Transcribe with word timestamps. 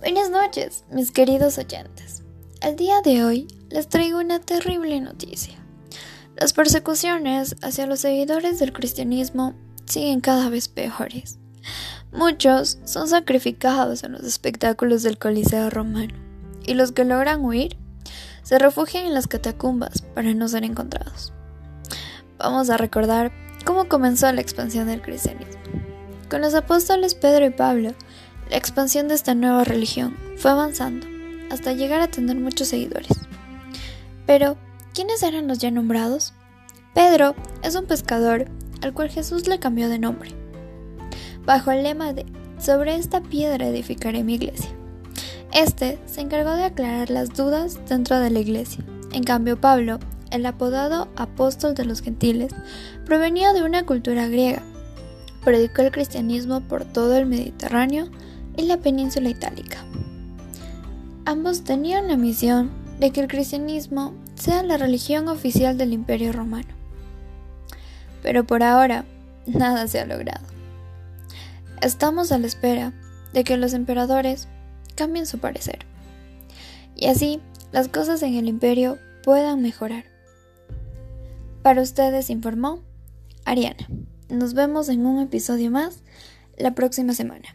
Buenas 0.00 0.30
noches, 0.30 0.84
mis 0.92 1.10
queridos 1.10 1.58
oyentes. 1.58 2.22
El 2.62 2.76
día 2.76 3.00
de 3.02 3.24
hoy 3.24 3.48
les 3.68 3.88
traigo 3.88 4.20
una 4.20 4.38
terrible 4.38 5.00
noticia. 5.00 5.54
Las 6.36 6.52
persecuciones 6.52 7.56
hacia 7.62 7.88
los 7.88 7.98
seguidores 7.98 8.60
del 8.60 8.72
cristianismo 8.72 9.54
siguen 9.86 10.20
cada 10.20 10.50
vez 10.50 10.68
peores. 10.68 11.40
Muchos 12.12 12.78
son 12.84 13.08
sacrificados 13.08 14.04
en 14.04 14.12
los 14.12 14.22
espectáculos 14.22 15.02
del 15.02 15.18
Coliseo 15.18 15.68
romano 15.68 16.14
y 16.64 16.74
los 16.74 16.92
que 16.92 17.04
logran 17.04 17.44
huir 17.44 17.76
se 18.44 18.56
refugian 18.60 19.04
en 19.04 19.14
las 19.14 19.26
catacumbas 19.26 20.02
para 20.14 20.32
no 20.32 20.46
ser 20.46 20.62
encontrados. 20.62 21.32
Vamos 22.38 22.70
a 22.70 22.76
recordar 22.76 23.32
cómo 23.64 23.88
comenzó 23.88 24.30
la 24.30 24.42
expansión 24.42 24.86
del 24.86 25.02
cristianismo. 25.02 25.60
Con 26.30 26.40
los 26.42 26.54
apóstoles 26.54 27.16
Pedro 27.16 27.46
y 27.46 27.50
Pablo, 27.50 27.94
la 28.50 28.56
expansión 28.56 29.08
de 29.08 29.14
esta 29.14 29.34
nueva 29.34 29.64
religión 29.64 30.16
fue 30.36 30.50
avanzando 30.50 31.06
hasta 31.50 31.72
llegar 31.72 32.00
a 32.00 32.08
tener 32.08 32.36
muchos 32.36 32.68
seguidores. 32.68 33.18
Pero, 34.26 34.56
¿quiénes 34.94 35.22
eran 35.22 35.48
los 35.48 35.58
ya 35.58 35.70
nombrados? 35.70 36.34
Pedro 36.94 37.34
es 37.62 37.74
un 37.74 37.86
pescador 37.86 38.46
al 38.82 38.92
cual 38.92 39.10
Jesús 39.10 39.48
le 39.48 39.58
cambió 39.58 39.88
de 39.88 39.98
nombre, 39.98 40.30
bajo 41.44 41.70
el 41.70 41.82
lema 41.82 42.12
de 42.12 42.26
Sobre 42.58 42.96
esta 42.96 43.22
piedra 43.22 43.68
edificaré 43.68 44.24
mi 44.24 44.34
iglesia. 44.34 44.70
Este 45.52 45.98
se 46.06 46.20
encargó 46.20 46.54
de 46.56 46.64
aclarar 46.64 47.08
las 47.08 47.34
dudas 47.34 47.78
dentro 47.88 48.18
de 48.18 48.30
la 48.30 48.40
iglesia. 48.40 48.84
En 49.12 49.22
cambio, 49.22 49.60
Pablo, 49.60 49.98
el 50.30 50.44
apodado 50.44 51.08
apóstol 51.16 51.74
de 51.74 51.84
los 51.84 52.02
gentiles, 52.02 52.52
provenía 53.06 53.52
de 53.52 53.62
una 53.62 53.86
cultura 53.86 54.26
griega. 54.26 54.62
Predicó 55.44 55.82
el 55.82 55.92
cristianismo 55.92 56.60
por 56.62 56.84
todo 56.84 57.16
el 57.16 57.26
Mediterráneo 57.26 58.08
en 58.58 58.68
la 58.68 58.76
península 58.76 59.30
itálica. 59.30 59.78
Ambos 61.24 61.62
tenían 61.62 62.08
la 62.08 62.16
misión 62.16 62.70
de 62.98 63.12
que 63.12 63.20
el 63.20 63.28
cristianismo 63.28 64.12
sea 64.34 64.62
la 64.62 64.76
religión 64.76 65.28
oficial 65.28 65.78
del 65.78 65.92
imperio 65.92 66.32
romano. 66.32 66.68
Pero 68.22 68.44
por 68.44 68.62
ahora, 68.62 69.04
nada 69.46 69.86
se 69.86 70.00
ha 70.00 70.06
logrado. 70.06 70.44
Estamos 71.80 72.32
a 72.32 72.38
la 72.38 72.48
espera 72.48 72.92
de 73.32 73.44
que 73.44 73.56
los 73.56 73.74
emperadores 73.74 74.48
cambien 74.96 75.26
su 75.26 75.38
parecer. 75.38 75.86
Y 76.96 77.06
así 77.06 77.40
las 77.70 77.86
cosas 77.86 78.22
en 78.22 78.34
el 78.34 78.48
imperio 78.48 78.98
puedan 79.22 79.62
mejorar. 79.62 80.04
Para 81.62 81.82
ustedes 81.82 82.28
informó 82.28 82.80
Ariana. 83.44 83.86
Nos 84.28 84.54
vemos 84.54 84.88
en 84.88 85.06
un 85.06 85.20
episodio 85.20 85.70
más 85.70 86.02
la 86.56 86.74
próxima 86.74 87.12
semana. 87.12 87.54